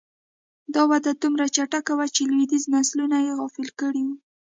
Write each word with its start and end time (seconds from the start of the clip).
دا 0.73 0.81
وده 0.91 1.11
دومره 1.21 1.45
چټکه 1.55 1.93
وه 1.97 2.07
چې 2.15 2.21
لوېدیځ 2.29 2.63
نسلونه 2.75 3.17
یې 3.25 3.31
غافل 3.39 3.67
کړي 3.79 4.01
وو 4.05 4.15